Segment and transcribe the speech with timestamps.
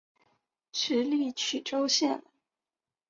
[0.71, 2.23] 直隶曲周县人。